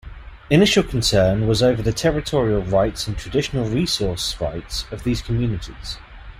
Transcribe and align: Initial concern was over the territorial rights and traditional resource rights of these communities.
Initial 0.49 0.81
concern 0.81 1.47
was 1.47 1.61
over 1.61 1.83
the 1.83 1.93
territorial 1.93 2.63
rights 2.63 3.05
and 3.07 3.15
traditional 3.15 3.69
resource 3.69 4.35
rights 4.41 4.83
of 4.91 5.03
these 5.03 5.21
communities. 5.21 5.99